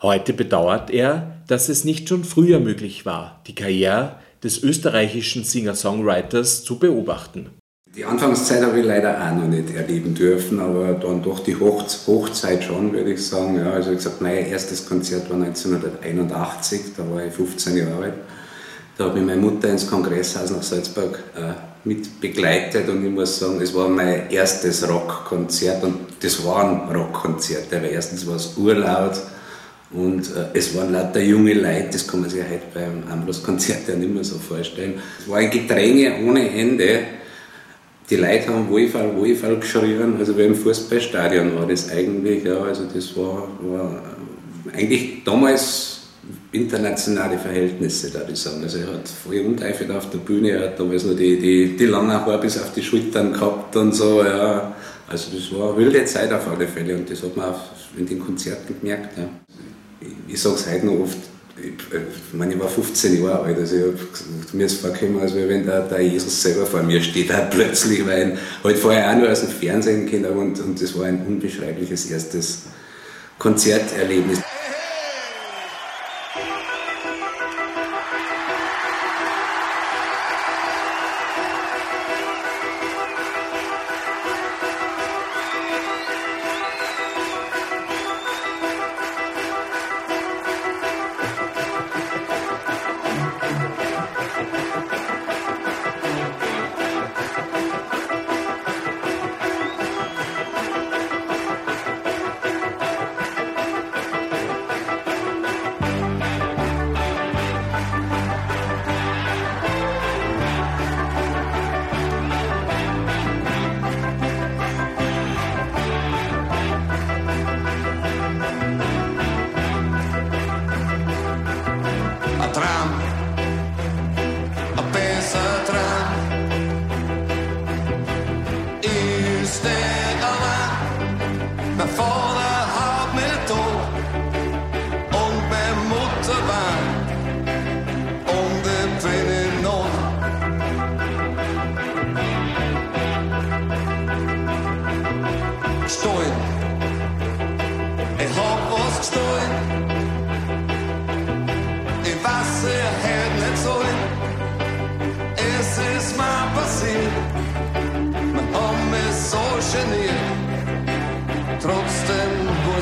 Heute 0.00 0.32
bedauert 0.32 0.90
er, 0.90 1.36
dass 1.46 1.68
es 1.68 1.84
nicht 1.84 2.08
schon 2.08 2.24
früher 2.24 2.58
möglich 2.58 3.06
war, 3.06 3.40
die 3.46 3.54
Karriere 3.54 4.16
des 4.42 4.62
österreichischen 4.62 5.44
Singer-Songwriters 5.44 6.64
zu 6.64 6.80
beobachten. 6.80 7.50
Die 7.94 8.04
Anfangszeit 8.06 8.62
habe 8.62 8.80
ich 8.80 8.86
leider 8.86 9.20
auch 9.20 9.36
noch 9.36 9.48
nicht 9.48 9.74
erleben 9.74 10.14
dürfen, 10.14 10.58
aber 10.58 10.94
dann 10.94 11.22
doch 11.22 11.40
die 11.40 11.54
Hochzeit 11.54 12.64
schon, 12.64 12.92
würde 12.92 13.12
ich 13.12 13.24
sagen. 13.24 13.58
Ja, 13.58 13.70
also 13.70 13.90
wie 13.90 13.96
gesagt, 13.96 14.22
mein 14.22 14.46
erstes 14.46 14.88
Konzert 14.88 15.28
war 15.28 15.36
1981, 15.36 16.80
da 16.96 17.08
war 17.08 17.24
ich 17.24 17.34
15 17.34 17.76
Jahre 17.76 18.02
alt. 18.02 18.14
Da 18.96 19.04
habe 19.04 19.18
ich 19.18 19.24
meine 19.24 19.40
Mutter 19.40 19.68
ins 19.68 19.86
Kongresshaus 19.86 20.50
nach 20.50 20.62
Salzburg 20.62 21.18
äh, 21.34 21.52
mit 21.84 22.20
begleitet 22.20 22.88
und 22.88 23.04
ich 23.04 23.10
muss 23.10 23.38
sagen, 23.38 23.60
es 23.60 23.74
war 23.74 23.88
mein 23.88 24.30
erstes 24.30 24.88
Rockkonzert 24.88 25.82
und 25.82 25.96
das 26.20 26.44
war 26.44 26.64
ein 26.64 26.94
Rockkonzert. 26.94 27.72
Aber 27.72 27.88
erstens 27.88 28.26
war 28.26 28.36
es 28.36 28.54
urlaut 28.56 29.20
und 29.92 30.26
äh, 30.36 30.58
es 30.58 30.76
waren 30.76 30.92
lauter 30.92 31.20
junge 31.20 31.54
Leute, 31.54 31.88
das 31.92 32.06
kann 32.06 32.20
man 32.20 32.30
sich 32.30 32.42
heute 32.42 32.62
beim 32.74 33.04
Ambros-Konzert 33.10 33.88
ja 33.88 33.94
nicht 33.94 34.12
mehr 34.12 34.24
so 34.24 34.36
vorstellen. 34.36 35.00
Es 35.18 35.28
war 35.28 35.38
ein 35.38 35.50
Gedränge 35.50 36.12
ohne 36.26 36.48
Ende 36.50 37.00
die 38.12 38.16
Leute 38.16 38.48
haben 38.48 38.68
Wohlfall, 38.68 39.16
Wohlfall 39.16 39.56
geschrien, 39.56 40.16
also 40.18 40.36
wie 40.36 40.42
im 40.42 40.54
Fußballstadion 40.54 41.56
war 41.56 41.66
das 41.66 41.90
eigentlich, 41.90 42.44
ja, 42.44 42.58
also 42.60 42.84
das 42.92 43.16
war, 43.16 43.48
war 43.60 44.02
eigentlich 44.74 45.24
damals 45.24 45.91
internationale 46.52 47.38
Verhältnisse, 47.38 48.10
da 48.10 48.20
sagen. 48.36 48.62
Also 48.62 48.78
er 48.78 48.88
hat 48.88 49.08
voll 49.08 49.40
uneifert 49.40 49.90
auf 49.90 50.10
der 50.10 50.18
Bühne, 50.18 50.50
er 50.50 50.68
hat 50.68 50.78
damals 50.78 51.04
noch 51.04 51.16
die, 51.16 51.38
die, 51.38 51.76
die 51.76 51.86
langen 51.86 52.12
Haare 52.12 52.38
bis 52.38 52.58
auf 52.58 52.72
die 52.74 52.82
Schultern 52.82 53.32
gehabt 53.32 53.74
und 53.76 53.94
so, 53.94 54.22
ja. 54.22 54.74
Also 55.08 55.30
das 55.34 55.52
war 55.58 55.74
eine 55.74 55.78
wilde 55.78 56.04
Zeit 56.04 56.32
auf 56.32 56.48
alle 56.48 56.68
Fälle 56.68 56.96
und 56.96 57.10
das 57.10 57.22
hat 57.22 57.36
man 57.36 57.46
auch 57.46 57.60
in 57.96 58.06
den 58.06 58.20
Konzerten 58.20 58.76
gemerkt. 58.80 59.16
Ja. 59.16 59.28
Ich, 60.00 60.34
ich 60.34 60.40
sage 60.40 60.56
es 60.56 60.70
heute 60.70 60.86
noch 60.86 61.00
oft, 61.00 61.18
ich, 61.56 61.64
ich, 61.68 62.34
meine, 62.34 62.54
ich 62.54 62.60
war 62.60 62.68
15 62.68 63.22
Jahre 63.22 63.44
alt, 63.44 63.58
also 63.58 63.76
ich 63.76 63.82
hab, 63.82 64.54
mir 64.54 64.66
ist 64.66 64.80
vorgekommen, 64.80 65.20
als 65.20 65.34
wenn 65.34 65.64
der, 65.64 65.82
der 65.82 66.00
Jesus 66.00 66.42
selber 66.42 66.66
vor 66.66 66.82
mir 66.82 67.00
steht, 67.02 67.32
halt 67.32 67.50
plötzlich, 67.50 68.06
weil 68.06 68.32
ich 68.32 68.64
halt 68.64 68.78
vorher 68.78 69.10
auch 69.10 69.16
nur 69.16 69.30
aus 69.30 69.40
dem 69.40 69.50
Fernsehen 69.50 70.06
kenne 70.06 70.30
und, 70.30 70.60
und 70.60 70.80
das 70.80 70.98
war 70.98 71.06
ein 71.06 71.26
unbeschreibliches 71.26 72.10
erstes 72.10 72.62
Konzerterlebnis. 73.38 74.40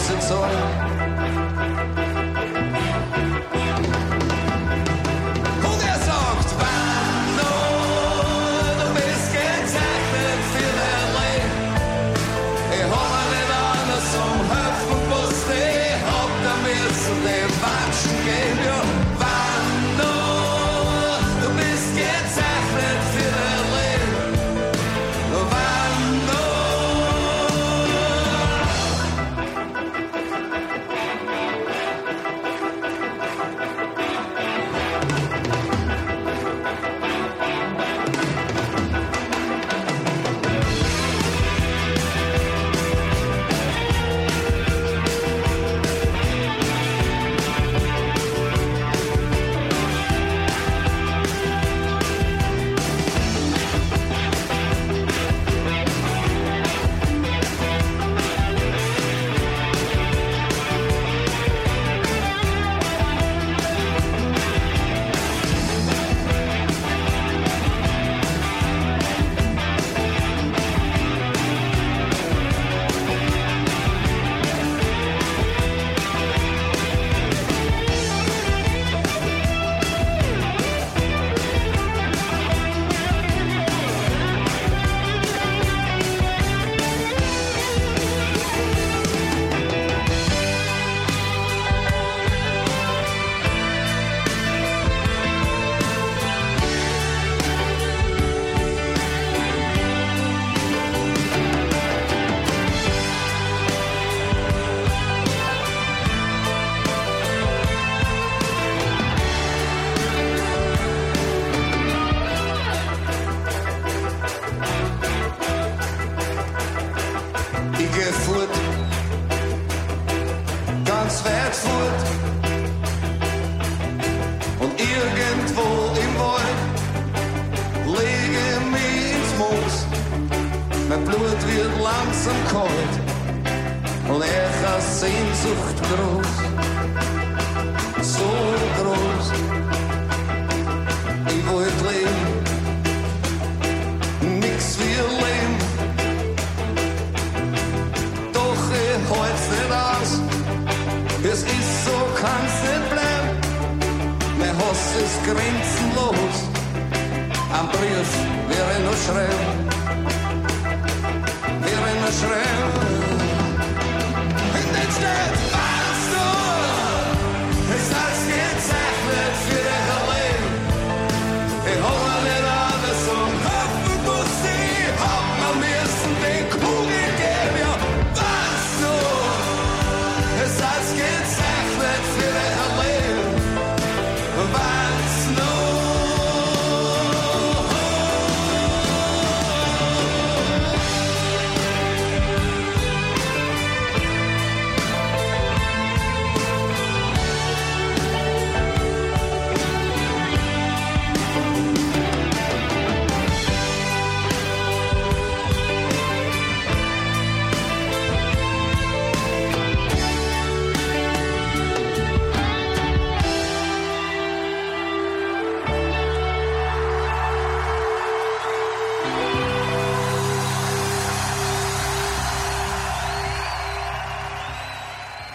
voice 0.01 0.31
and. 0.31 2.10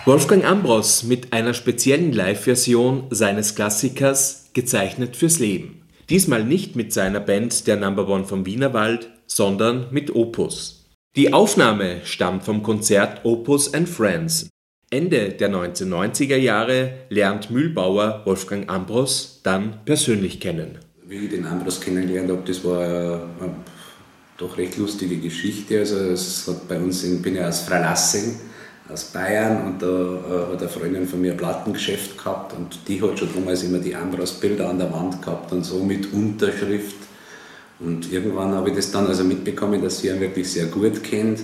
Wolfgang 0.06 0.46
Ambros 0.46 1.02
mit 1.02 1.34
einer 1.34 1.56
speziellen 1.56 2.14
Live-Version 2.14 3.08
seines 3.10 3.56
Klassikers 3.56 4.52
Gezeichnet 4.54 5.16
fürs 5.16 5.40
Leben. 5.40 5.82
Diesmal 6.12 6.44
nicht 6.44 6.76
mit 6.76 6.94
seiner 6.94 7.20
Band 7.20 7.66
der 7.66 7.78
Number 7.78 8.08
One 8.08 8.24
vom 8.24 8.46
Wienerwald, 8.46 9.10
sondern 9.26 9.88
mit 9.90 10.14
Opus. 10.14 10.86
Die 11.16 11.34
Aufnahme 11.34 12.02
stammt 12.04 12.44
vom 12.44 12.62
Konzert 12.62 13.26
Opus 13.26 13.74
and 13.74 13.90
Friends. 13.90 14.48
Ende 14.92 15.30
der 15.30 15.50
1990er 15.50 16.38
Jahre 16.38 16.94
lernt 17.10 17.50
Mühlbauer 17.50 18.22
Wolfgang 18.26 18.70
Ambros 18.70 19.40
dann 19.42 19.84
persönlich 19.86 20.40
kennen. 20.40 20.78
Wie 21.08 21.16
ich 21.16 21.32
den 21.32 21.48
Ambros 21.48 21.82
kennengelernt 21.82 22.30
habe, 22.30 22.44
das 22.46 22.64
war 22.64 22.80
eine, 22.80 23.22
eine 23.42 23.56
doch 24.38 24.56
recht 24.56 24.78
lustige 24.78 25.18
Geschichte. 25.18 25.80
Also 25.80 25.98
es 25.98 26.48
hat 26.48 26.68
bei 26.68 26.78
uns, 26.78 27.04
ich 27.04 27.20
bin 27.24 27.36
ja 27.36 27.48
aus 27.48 27.62
Freilassing, 27.62 28.36
aus 28.92 29.06
Bayern 29.06 29.66
und 29.66 29.82
da 29.82 29.88
äh, 29.88 30.54
hat 30.54 30.60
eine 30.60 30.70
Freundin 30.70 31.08
von 31.08 31.22
mir 31.22 31.32
ein 31.32 31.38
Plattengeschäft 31.38 32.18
gehabt 32.18 32.54
und 32.54 32.78
die 32.88 33.02
hat 33.02 33.18
schon 33.18 33.30
damals 33.34 33.64
immer 33.64 33.80
die 33.80 33.96
Ambros-Bilder 33.96 34.70
an 34.70 34.78
der 34.78 34.92
Wand 34.94 35.22
gehabt 35.22 35.52
und 35.52 35.64
so 35.64 35.84
mit 35.84 36.14
Unterschrift. 36.14 36.96
Und 37.80 38.12
irgendwann 38.12 38.54
habe 38.54 38.70
ich 38.70 38.76
das 38.76 38.92
dann 38.92 39.08
also 39.08 39.24
mitbekommen, 39.24 39.82
dass 39.82 40.00
sie 40.00 40.10
ihn 40.10 40.20
wirklich 40.20 40.50
sehr 40.50 40.68
gut 40.68 41.04
kennt. 41.04 41.40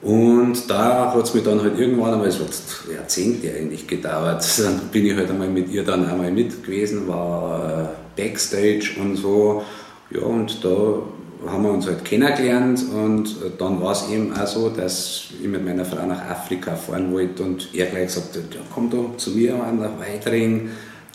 Und 0.00 0.70
da 0.70 1.12
hat 1.12 1.24
es 1.24 1.34
mir 1.34 1.42
dann 1.42 1.60
halt 1.60 1.78
irgendwann 1.78 2.14
einmal, 2.14 2.28
es 2.28 2.38
hat 2.38 2.50
Jahrzehnte 2.94 3.52
eigentlich 3.52 3.86
gedauert, 3.86 4.44
dann 4.58 4.78
bin 4.92 5.06
ich 5.06 5.16
halt 5.16 5.28
einmal 5.28 5.48
mit 5.48 5.68
ihr 5.70 5.82
dann 5.82 6.08
einmal 6.08 6.30
mit 6.30 6.62
gewesen, 6.62 7.08
war 7.08 7.90
äh, 8.16 8.22
Backstage 8.22 8.92
und 9.00 9.16
so. 9.16 9.64
Ja, 10.10 10.22
und 10.22 10.64
da 10.64 11.02
haben 11.46 11.62
wir 11.62 11.70
uns 11.70 11.86
halt 11.86 12.04
kennengelernt 12.04 12.84
und 12.92 13.36
dann 13.58 13.80
war 13.80 13.92
es 13.92 14.10
eben 14.10 14.32
auch 14.36 14.46
so, 14.46 14.70
dass 14.70 15.24
ich 15.40 15.46
mit 15.46 15.64
meiner 15.64 15.84
Frau 15.84 16.04
nach 16.06 16.28
Afrika 16.28 16.74
fahren 16.74 17.12
wollte 17.12 17.42
und 17.42 17.68
er 17.74 17.86
gleich 17.86 18.06
gesagt 18.06 18.36
hat, 18.36 18.54
ja, 18.54 18.60
komm 18.74 18.90
da 18.90 19.16
zu 19.16 19.30
mir 19.30 19.54
nach 19.54 19.98
Weitring, 19.98 20.70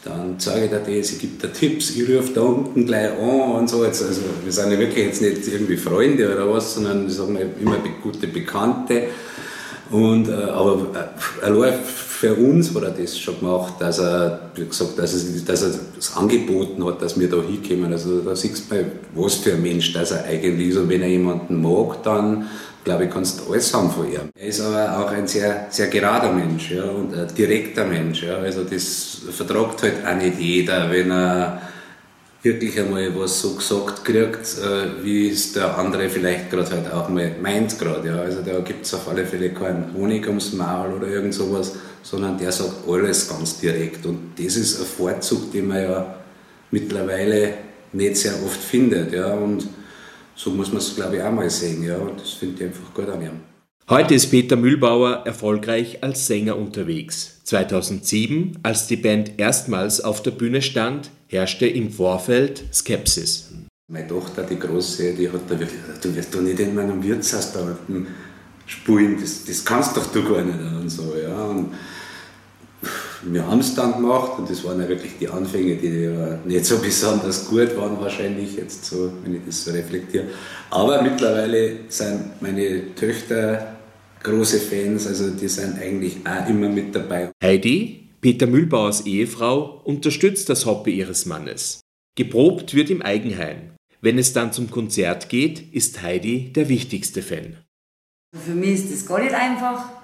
dann 0.05 0.35
zeige 0.37 0.65
ich 0.65 0.71
dir 0.71 0.99
das, 0.99 1.11
ich 1.11 1.19
gebe 1.19 1.47
dir 1.47 1.53
Tipps, 1.53 1.91
ich 1.91 2.09
rufe 2.09 2.33
da 2.33 2.41
unten 2.41 2.85
gleich 2.85 3.11
an 3.11 3.51
und 3.53 3.69
so. 3.69 3.83
also 3.83 4.05
wir 4.43 4.51
sind 4.51 4.71
ja 4.71 4.79
wirklich 4.79 5.05
jetzt 5.05 5.21
nicht 5.21 5.47
irgendwie 5.47 5.77
Freunde 5.77 6.33
oder 6.33 6.49
was, 6.53 6.75
sondern 6.75 7.09
sagen 7.09 7.37
wir 7.37 7.49
immer 7.61 7.77
gute 8.01 8.27
Bekannte. 8.27 9.03
Und, 9.91 10.27
äh, 10.27 10.33
aber 10.33 10.87
äh, 10.95 11.45
allein 11.45 11.73
für 12.23 12.35
uns 12.35 12.73
hat 12.73 12.83
er 12.83 12.91
das 12.91 13.19
schon 13.19 13.37
gemacht, 13.37 13.73
dass 13.79 13.99
er, 13.99 14.39
gesagt, 14.55 14.97
dass 14.97 15.13
er, 15.13 15.41
dass 15.45 15.61
er 15.61 15.71
das 15.93 16.15
angeboten 16.15 16.85
hat, 16.85 17.01
dass 17.01 17.19
wir 17.19 17.29
da 17.29 17.41
hinkommen. 17.41 17.91
Also 17.91 18.21
da 18.21 18.33
siehst 18.33 18.71
du 18.71 18.75
mal, 18.75 18.85
was 19.13 19.35
für 19.35 19.51
ein 19.51 19.61
Mensch 19.61 19.91
dass 19.91 20.11
er 20.11 20.23
eigentlich 20.23 20.69
ist. 20.69 20.77
Und 20.77 20.87
wenn 20.87 21.01
er 21.01 21.09
jemanden 21.09 21.61
mag, 21.61 22.01
dann 22.03 22.47
glaube 22.85 23.05
ich, 23.05 23.11
kannst 23.11 23.41
du 23.41 23.51
alles 23.51 23.73
haben 23.73 23.91
von 23.91 24.05
ihm. 24.05 24.29
Er 24.35 24.47
ist 24.47 24.61
aber 24.61 24.99
auch 24.99 25.11
ein 25.11 25.27
sehr, 25.27 25.67
sehr 25.69 25.87
gerader 25.87 26.31
Mensch 26.31 26.71
ja, 26.71 26.85
und 26.85 27.13
ein 27.13 27.27
direkter 27.37 27.83
Mensch. 27.83 28.23
Ja. 28.23 28.37
Also 28.37 28.63
das 28.63 29.17
vertragt 29.29 29.83
halt 29.83 29.95
auch 30.07 30.15
nicht 30.15 30.39
jeder, 30.39 30.89
wenn 30.89 31.11
er 31.11 31.61
wirklich 32.43 32.77
einmal 32.77 33.17
was 33.17 33.41
so 33.41 33.55
gesagt 33.55 34.03
kriegt, 34.03 34.57
äh, 34.59 35.03
wie 35.03 35.29
es 35.29 35.53
der 35.53 35.77
andere 35.77 36.09
vielleicht 36.09 36.51
gerade 36.51 36.69
halt 36.69 36.91
auch 36.91 37.07
mal 37.09 37.35
meint 37.41 37.79
gerade. 37.79 38.07
Ja. 38.07 38.17
Also 38.17 38.41
da 38.41 38.59
gibt 38.59 38.85
es 38.85 38.93
auf 38.93 39.07
alle 39.07 39.25
Fälle 39.25 39.51
keinen 39.51 39.93
Honig 39.93 40.27
ums 40.27 40.51
Maul 40.53 40.93
oder 40.93 41.07
irgend 41.07 41.33
sowas, 41.33 41.73
sondern 42.03 42.37
der 42.37 42.51
sagt 42.51 42.87
alles 42.87 43.29
ganz 43.29 43.59
direkt. 43.59 44.05
Und 44.05 44.33
das 44.37 44.57
ist 44.57 44.79
ein 44.79 44.85
Vorzug, 44.85 45.51
den 45.53 45.69
man 45.69 45.81
ja 45.81 46.15
mittlerweile 46.69 47.53
nicht 47.93 48.17
sehr 48.17 48.33
oft 48.43 48.61
findet. 48.61 49.13
Ja. 49.13 49.33
Und 49.33 49.65
so 50.35 50.49
muss 50.49 50.67
man 50.67 50.77
es, 50.77 50.95
glaube 50.95 51.15
ich, 51.15 51.23
auch 51.23 51.31
mal 51.31 51.49
sehen. 51.49 51.81
Ja. 51.83 51.95
Und 51.95 52.19
das 52.19 52.31
finde 52.31 52.55
ich 52.55 52.63
einfach 52.65 52.93
gut 52.93 53.07
an 53.07 53.21
ihm. 53.21 53.52
Heute 53.89 54.13
ist 54.13 54.31
Peter 54.31 54.55
Mühlbauer 54.55 55.23
erfolgreich 55.25 56.01
als 56.01 56.25
Sänger 56.25 56.57
unterwegs. 56.57 57.41
2007, 57.43 58.59
als 58.63 58.87
die 58.87 58.95
Band 58.95 59.33
erstmals 59.37 59.99
auf 59.99 60.23
der 60.23 60.31
Bühne 60.31 60.61
stand, 60.61 61.11
herrschte 61.27 61.67
im 61.67 61.91
Vorfeld 61.91 62.63
Skepsis. 62.71 63.51
Meine 63.91 64.07
Tochter, 64.07 64.43
die 64.43 64.57
Große, 64.57 65.15
die 65.15 65.27
hat 65.27 65.41
da 65.49 65.59
wirklich 65.59 65.81
gesagt, 65.81 66.05
du 66.05 66.15
wirst 66.15 66.33
doch 66.33 66.39
nicht 66.39 66.61
in 66.61 66.73
meinem 66.73 67.03
Wirtshaus 67.03 67.51
da 67.51 67.59
unten 67.59 68.07
spielen, 68.67 69.17
das, 69.19 69.43
das 69.43 69.65
kannst 69.65 69.97
doch 69.97 70.09
du 70.13 70.23
gar 70.23 70.45
nicht 70.45 70.59
und 70.59 70.89
so. 70.89 71.13
Ja. 71.21 71.43
Und 71.43 71.73
wir 73.25 73.47
haben 73.47 73.59
es 73.59 73.75
dann 73.75 73.93
gemacht 73.93 74.33
und 74.37 74.49
das 74.49 74.63
waren 74.63 74.79
ja 74.79 74.87
wirklich 74.87 75.13
die 75.19 75.27
Anfänge, 75.27 75.75
die 75.75 76.03
ja 76.05 76.39
nicht 76.45 76.65
so 76.65 76.77
besonders 76.81 77.47
gut 77.47 77.75
waren 77.77 77.99
wahrscheinlich, 77.99 78.55
jetzt 78.55 78.85
so, 78.85 79.11
wenn 79.23 79.35
ich 79.35 79.41
das 79.45 79.63
so 79.63 79.71
reflektiere. 79.71 80.25
Aber 80.69 81.01
mittlerweile 81.01 81.79
sind 81.87 82.41
meine 82.41 82.95
Töchter 82.95 83.75
große 84.21 84.59
Fans, 84.59 85.05
also 85.07 85.29
die 85.31 85.47
sind 85.47 85.79
eigentlich 85.79 86.17
auch 86.25 86.49
immer 86.49 86.69
mit 86.69 86.95
dabei. 86.95 87.31
Heidi, 87.43 88.09
Peter 88.21 88.47
Mühlbauers 88.47 89.05
Ehefrau, 89.05 89.81
unterstützt 89.83 90.49
das 90.49 90.65
Hobby 90.65 90.91
ihres 90.97 91.25
Mannes. 91.25 91.81
Geprobt 92.15 92.73
wird 92.73 92.89
im 92.89 93.01
Eigenheim. 93.01 93.71
Wenn 94.01 94.17
es 94.17 94.33
dann 94.33 94.51
zum 94.51 94.69
Konzert 94.69 95.29
geht, 95.29 95.73
ist 95.73 96.01
Heidi 96.01 96.51
der 96.53 96.69
wichtigste 96.69 97.21
Fan. 97.21 97.57
Für 98.33 98.51
mich 98.51 98.75
ist 98.75 98.91
das 98.91 99.05
gar 99.05 99.21
nicht 99.21 99.33
einfach. 99.33 100.02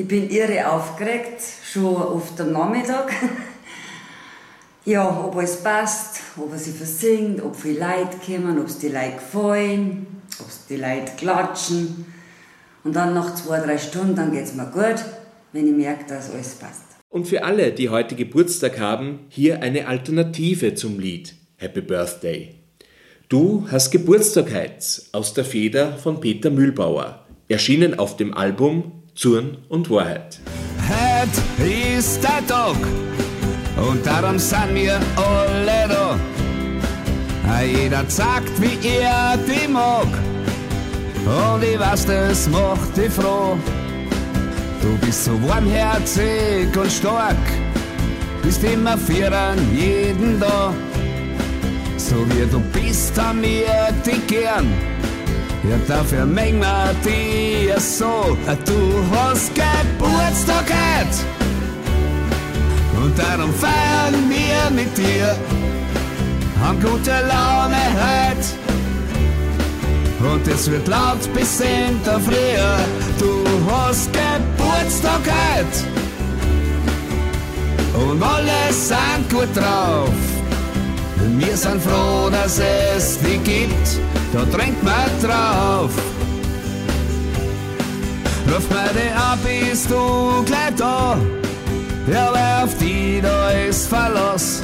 Ich 0.00 0.08
bin 0.08 0.30
irre 0.30 0.66
aufgeregt, 0.66 1.42
schon 1.62 1.94
auf 1.94 2.34
dem 2.34 2.52
Nachmittag. 2.52 3.12
ja, 4.86 5.06
ob 5.26 5.36
alles 5.36 5.62
passt, 5.62 6.22
ob 6.38 6.50
er 6.52 6.58
sich 6.58 6.74
versingt, 6.74 7.42
ob 7.42 7.54
viele 7.54 7.80
Leute 7.80 8.16
kommen, 8.24 8.58
ob 8.58 8.66
es 8.66 8.78
die 8.78 8.88
Leute 8.88 9.16
gefallen, 9.16 10.06
ob 10.40 10.48
es 10.48 10.64
die 10.66 10.76
Leute 10.76 11.12
klatschen. 11.18 12.06
Und 12.82 12.96
dann 12.96 13.12
nach 13.12 13.34
zwei, 13.34 13.60
drei 13.60 13.76
Stunden, 13.76 14.16
dann 14.16 14.32
geht 14.32 14.44
es 14.44 14.54
mir 14.54 14.70
gut, 14.70 15.04
wenn 15.52 15.66
ich 15.66 15.74
merke, 15.74 16.06
dass 16.08 16.30
alles 16.30 16.54
passt. 16.54 16.84
Und 17.10 17.28
für 17.28 17.44
alle, 17.44 17.70
die 17.70 17.90
heute 17.90 18.14
Geburtstag 18.14 18.80
haben, 18.80 19.26
hier 19.28 19.60
eine 19.60 19.86
Alternative 19.86 20.74
zum 20.76 20.98
Lied 20.98 21.34
Happy 21.58 21.82
Birthday. 21.82 22.54
Du 23.28 23.66
hast 23.70 23.90
Geburtstag 23.90 24.46
heute 24.54 25.02
aus 25.12 25.34
der 25.34 25.44
Feder 25.44 25.98
von 25.98 26.20
Peter 26.20 26.48
Mühlbauer, 26.48 27.26
erschienen 27.48 27.98
auf 27.98 28.16
dem 28.16 28.32
Album 28.32 28.99
Zorn 29.14 29.56
und 29.68 29.90
Wahrheit. 29.90 30.38
Heute 30.88 31.70
ist 31.98 32.22
der 32.22 32.46
Tag 32.46 32.76
und 33.76 34.04
darum 34.06 34.38
sind 34.38 34.74
wir 34.74 34.98
alle 35.16 35.88
da. 35.88 36.18
Jeder 37.62 38.04
sagt, 38.08 38.50
wie 38.60 38.78
er 38.86 39.36
die 39.36 39.68
mag 39.68 40.06
und 41.26 41.62
ich 41.62 41.78
weiß, 41.78 42.06
das 42.06 42.48
macht 42.48 42.96
dich 42.96 43.10
froh. 43.12 43.56
Du 44.80 44.96
bist 45.04 45.24
so 45.24 45.32
warmherzig 45.48 46.74
und 46.76 46.90
stark, 46.90 47.36
bist 48.42 48.64
immer 48.64 48.96
für 48.96 49.30
an 49.30 49.58
jeden 49.76 50.40
da. 50.40 50.72
So 51.98 52.16
wie 52.30 52.46
du 52.50 52.60
bist, 52.72 53.20
haben 53.20 53.42
wir 53.42 53.92
dich 54.06 54.26
gern. 54.26 54.66
Ja, 55.62 55.76
dafür 55.86 56.24
Geburtstag 59.52 60.64
heute 60.64 61.18
und 63.02 63.18
darum 63.18 63.52
feiern 63.52 64.30
wir 64.30 64.70
mit 64.70 64.96
dir. 64.96 65.36
Haben 66.62 66.80
gute 66.80 67.10
Laune 67.10 67.76
heute 68.00 68.48
und 70.32 70.48
es 70.48 70.70
wird 70.70 70.88
laut 70.88 71.30
bis 71.34 71.60
in 71.60 72.02
der 72.06 72.20
Früh. 72.20 72.56
Du 73.18 73.44
hast 73.70 74.10
Geburtstag 74.12 75.20
heute 75.26 75.84
und 78.02 78.22
alle 78.22 78.72
sind 78.72 79.28
gut 79.30 79.54
drauf. 79.54 80.08
Wir 81.38 81.56
sind 81.56 81.82
froh, 81.82 82.30
dass 82.30 82.58
es 82.58 83.18
dich 83.18 83.44
gibt, 83.44 84.00
da 84.32 84.44
trinkt 84.44 84.82
man 84.82 85.10
drauf. 85.22 85.90
Ruf 88.46 88.68
mir 88.70 88.92
dich 89.00 89.14
ab, 89.14 89.38
bist 89.44 89.90
du 89.90 90.42
gleich 90.44 90.74
da, 90.76 91.16
ja, 92.10 92.32
weil 92.32 92.64
auf 92.64 92.76
die 92.78 93.20
da 93.20 93.50
ist 93.50 93.86
Verlass. 93.86 94.62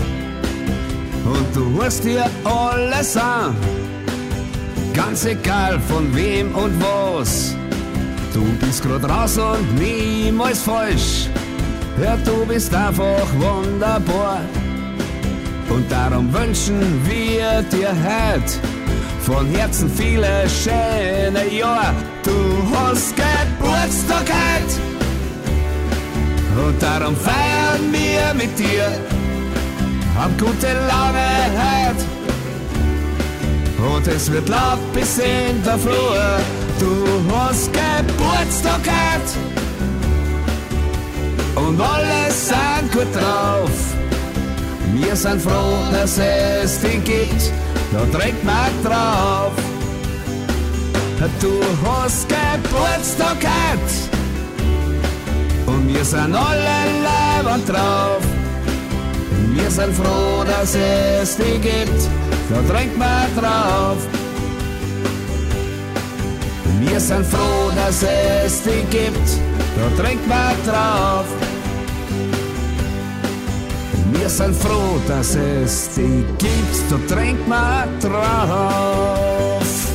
Und 1.24 1.54
du 1.54 1.80
hörst 1.80 2.04
dir 2.04 2.24
alles 2.44 3.16
an, 3.16 3.54
ganz 4.94 5.24
egal 5.24 5.78
von 5.88 6.14
wem 6.14 6.54
und 6.54 6.72
was. 6.80 7.54
Du 8.32 8.44
bist 8.60 8.82
grad 8.82 9.08
raus 9.08 9.38
und 9.38 9.78
niemals 9.78 10.62
falsch, 10.62 11.28
ja, 12.02 12.16
du 12.24 12.44
bist 12.46 12.74
einfach 12.74 13.26
wunderbar. 13.38 14.40
Und 15.68 15.90
darum 15.90 16.32
wünschen 16.32 16.80
wir 17.04 17.62
dir 17.70 17.88
heute 17.88 18.75
von 19.26 19.46
Herzen 19.48 19.90
viele 19.90 20.48
schöne 20.48 21.52
Jahre. 21.52 21.94
Du 22.22 22.30
hast 22.72 23.12
Geburtstag 23.16 24.24
heute 24.30 24.80
und 26.64 26.80
darum 26.80 27.16
feiern 27.16 27.90
wir 27.90 28.34
mit 28.34 28.56
dir. 28.56 28.86
Hab 30.16 30.30
gute 30.38 30.68
Laune 30.88 31.50
heute 31.66 32.04
und 33.94 34.06
es 34.06 34.30
wird 34.30 34.48
laut 34.48 34.78
bis 34.94 35.18
in 35.18 35.60
der 35.64 35.76
Flur. 35.76 36.38
Du 36.78 37.04
hast 37.34 37.72
Geburtstag 37.72 38.80
heute 38.86 39.32
und 41.66 41.80
alle 41.80 42.30
sind 42.30 42.92
gut 42.92 43.12
drauf. 43.12 43.70
Wir 44.94 45.16
sind 45.16 45.42
froh, 45.42 45.78
dass 45.90 46.16
es 46.16 46.80
den 46.80 47.02
gibt, 47.02 47.52
da 47.92 48.18
trinkt 48.18 48.44
man 48.44 48.70
drauf. 48.84 49.52
Du 51.40 51.60
hast 51.84 52.28
Geburtstag 52.28 53.40
gehabt 53.40 53.92
und 55.66 55.88
wir 55.88 56.04
sind 56.04 56.34
alle 56.34 56.78
leibend 57.02 57.68
drauf. 57.68 58.22
Wir 59.54 59.70
sind 59.70 59.94
froh, 59.94 60.44
dass 60.44 60.74
es 60.74 61.36
die 61.36 61.58
gibt, 61.58 62.08
da 62.50 62.74
trinkt 62.74 62.98
man 62.98 63.26
drauf. 63.36 63.98
Wir 66.80 67.00
sind 67.00 67.26
froh, 67.26 67.70
dass 67.74 68.02
es 68.02 68.62
die 68.62 68.84
gibt, 68.90 69.28
da 69.76 70.02
trinkt 70.02 70.28
man 70.28 70.54
drauf. 70.66 71.45
Wir 74.18 74.30
sind 74.30 74.56
froh, 74.56 74.98
dass 75.06 75.36
es 75.36 75.90
die 75.94 76.24
gibt, 76.38 76.90
da 76.90 76.96
trinkt 77.14 77.46
man 77.46 77.86
drauf. 78.00 79.92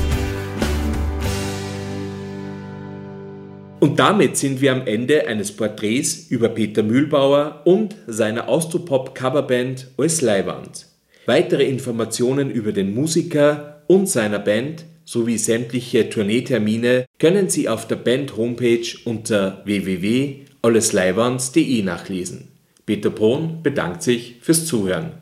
Und 3.79 3.97
damit 3.97 4.37
sind 4.37 4.61
wir 4.61 4.73
am 4.73 4.85
Ende 4.85 5.27
eines 5.27 5.51
Porträts 5.51 6.27
über 6.29 6.49
Peter 6.49 6.83
Mühlbauer 6.83 7.63
und 7.65 7.95
seiner 8.05 8.47
Austropop-Coverband 8.47 9.87
als 9.97 10.21
Leihwand. 10.21 10.85
Weitere 11.25 11.63
Informationen 11.63 12.51
über 12.51 12.73
den 12.73 12.93
Musiker 12.93 13.81
und 13.87 14.07
seiner 14.07 14.39
Band 14.39 14.85
sowie 15.03 15.39
sämtliche 15.39 16.09
Tourneetermine 16.09 17.05
können 17.17 17.49
Sie 17.49 17.67
auf 17.67 17.87
der 17.87 17.95
Band-Homepage 17.95 18.85
unter 19.03 19.63
www.allesleiwands.de 19.65 21.81
nachlesen. 21.81 22.50
Peter 22.91 23.09
Brun 23.09 23.63
bedankt 23.63 24.03
sich 24.03 24.35
fürs 24.41 24.65
Zuhören. 24.65 25.13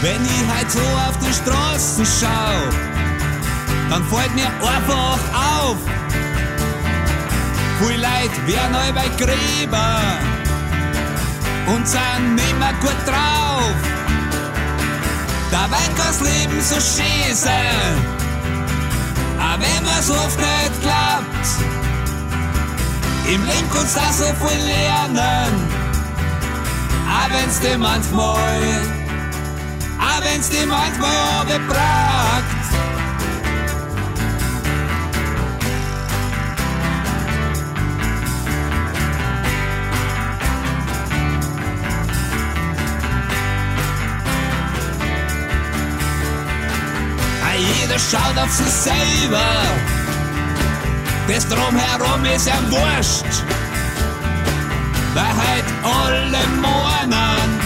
Wenn 0.00 0.24
ich 0.24 0.46
halt 0.48 0.70
so 0.70 0.78
auf 0.78 1.18
die 1.18 1.34
Straßen 1.34 2.06
schau, 2.06 2.28
dann 3.90 4.04
fällt 4.04 4.32
mir 4.36 4.46
einfach 4.46 5.18
auf. 5.34 6.05
Viel 7.78 8.00
Leute 8.00 8.46
werden 8.46 8.72
neu 8.72 8.92
bei 8.94 9.08
Gräber 9.16 10.00
und 11.66 11.86
sind 11.86 12.34
nimmer 12.34 12.72
gut 12.80 13.06
drauf. 13.06 13.74
Dabei 15.50 15.82
kann's 15.96 16.20
Leben 16.20 16.60
so 16.60 16.76
schön 16.76 17.34
sein, 17.34 17.98
auch 19.38 19.60
wenn 19.60 19.84
man's 19.84 20.10
oft 20.10 20.38
nicht 20.38 20.82
klappt. 20.82 21.48
Im 23.26 23.44
Leben 23.44 23.70
kannst 23.72 23.96
du 23.96 24.00
auch 24.00 24.12
so 24.12 24.46
viel 24.46 24.64
lernen, 24.64 25.52
auch 27.08 27.30
wenn's 27.30 27.60
dir 27.60 27.78
manchmal 27.78 29.06
auch 29.98 30.24
wenn's 30.24 30.48
die 30.48 30.66
manchmal 30.66 31.44
bepragt. 31.46 32.45
Jeder 47.96 48.18
schaut 48.18 48.38
auf 48.38 48.52
sich 48.52 48.66
selber, 48.66 49.40
das 51.28 51.48
drumherum 51.48 52.24
ist 52.26 52.46
ja 52.46 52.54
wurscht, 52.68 53.42
weil 55.14 55.24
halt 55.24 55.64
alle 55.82 56.46
mornen 56.60 57.60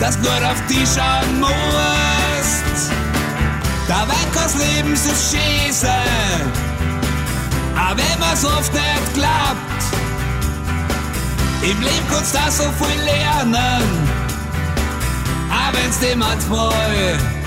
dass 0.00 0.18
nur 0.18 0.32
auf 0.32 0.60
die 0.68 0.84
schauen 0.86 1.40
musst. 1.40 2.90
Dabei 3.86 4.14
kann's 4.34 4.54
Leben 4.54 4.96
so 4.96 5.10
sein, 5.70 5.92
aber 7.76 7.96
wenn 7.96 8.18
man's 8.18 8.44
oft 8.44 8.72
nicht 8.72 9.14
klappt, 9.14 9.84
im 11.62 11.80
Leben 11.80 12.06
kannst 12.10 12.34
du 12.34 12.50
so 12.50 12.64
viel 12.84 13.02
lernen, 13.04 13.84
auch 15.50 15.72
wenn's 15.74 15.98
dir 16.00 16.16
manchmal, 16.16 17.39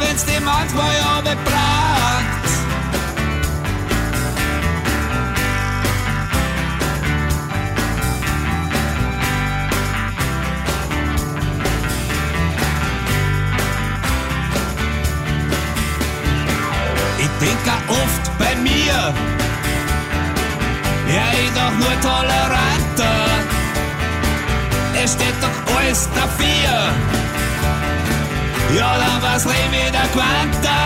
wenn's 0.00 0.24
dir 0.24 0.40
manchmal 0.40 0.92
ja 0.96 1.20
bebragt. 1.20 2.40
denke 17.40 17.72
oft 17.88 18.38
bei 18.38 18.54
mir, 18.56 19.14
ja, 21.14 21.26
ich 21.42 21.50
doch 21.52 21.72
nur 21.78 22.00
toleranter. 22.00 23.16
Es 25.02 25.12
steht 25.14 25.34
doch 25.40 25.76
alles 25.76 26.08
dafür. 26.14 27.29
Ja, 28.76 28.96
dann 28.98 29.22
war's 29.22 29.44
Leben 29.44 29.72
wieder 29.72 30.06
Quanta. 30.12 30.80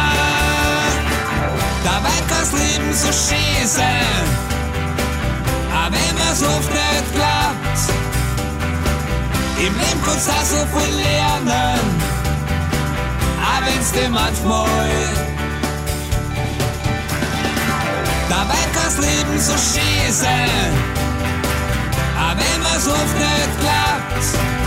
Dabei 1.85 2.17
kann's 2.29 2.53
Leben 2.53 2.93
so 2.95 3.09
schön 3.09 3.67
sein. 3.67 4.25
Aber 5.73 5.95
wenn 5.95 6.15
man's 6.19 6.43
oft 6.43 6.71
nicht 6.71 7.15
klappt, 7.15 7.79
im 9.59 9.75
Leben 9.79 10.03
kannst 10.05 10.29
du 10.29 10.33
auch 10.33 10.45
so 10.45 10.79
viel 10.79 10.95
lernen. 10.97 11.81
Aber 13.47 13.67
wenn's 13.67 13.93
dir 13.93 14.09
manchmal 14.09 14.69
Dabei 18.29 18.65
kann's 18.75 18.97
Leben 18.99 19.39
so 19.39 19.53
schön 19.53 20.13
sein, 20.13 20.73
aber 22.19 22.41
wenn 22.41 22.63
man's 22.63 22.87
oft 22.89 23.19
nicht 23.19 23.61
klappt, 23.61 24.64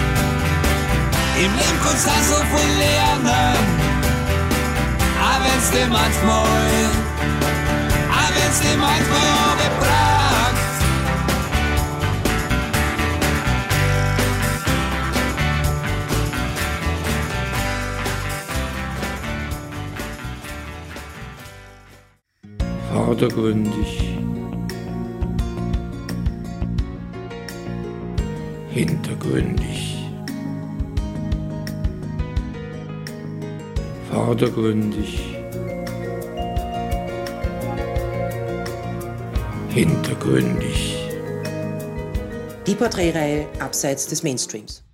im 1.40 1.54
Leben 1.54 1.80
kannst 1.84 2.08
du 2.08 2.12
so 2.24 2.36
viel 2.36 2.78
lernen, 2.80 3.58
auch 5.22 5.40
wenn's 5.44 5.70
dir 5.72 5.88
manchmal, 5.88 6.90
auch 8.12 8.32
wenn's 8.36 8.60
dir 8.62 8.78
manchmal 8.78 9.56
bebragt. 9.62 10.08
Vordergründig. 22.92 23.92
Hintergründig. 28.72 29.77
Vordergründig. 34.18 35.38
Hintergründig. 39.70 40.98
Die 42.66 42.74
Porträtreihe 42.74 43.46
abseits 43.60 44.08
des 44.08 44.24
Mainstreams. 44.24 44.87